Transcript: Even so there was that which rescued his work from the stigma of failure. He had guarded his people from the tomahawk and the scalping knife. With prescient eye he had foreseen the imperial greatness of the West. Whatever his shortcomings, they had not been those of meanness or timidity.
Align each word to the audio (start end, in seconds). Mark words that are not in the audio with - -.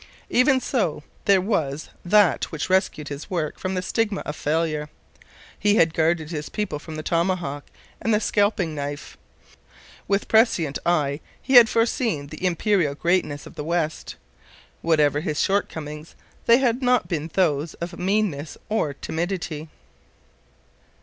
Even 0.31 0.59
so 0.59 1.03
there 1.25 1.39
was 1.39 1.89
that 2.03 2.45
which 2.51 2.71
rescued 2.71 3.09
his 3.09 3.29
work 3.29 3.59
from 3.59 3.75
the 3.75 3.83
stigma 3.83 4.21
of 4.21 4.35
failure. 4.35 4.89
He 5.59 5.75
had 5.75 5.93
guarded 5.93 6.31
his 6.31 6.49
people 6.49 6.79
from 6.79 6.95
the 6.95 7.03
tomahawk 7.03 7.65
and 8.01 8.11
the 8.11 8.19
scalping 8.19 8.73
knife. 8.73 9.15
With 10.07 10.27
prescient 10.27 10.79
eye 10.87 11.19
he 11.39 11.53
had 11.53 11.69
foreseen 11.69 12.25
the 12.29 12.43
imperial 12.43 12.95
greatness 12.95 13.45
of 13.45 13.53
the 13.53 13.63
West. 13.63 14.15
Whatever 14.81 15.19
his 15.19 15.39
shortcomings, 15.39 16.15
they 16.47 16.57
had 16.57 16.81
not 16.81 17.07
been 17.07 17.29
those 17.35 17.75
of 17.75 17.99
meanness 17.99 18.57
or 18.69 18.95
timidity. 18.95 19.69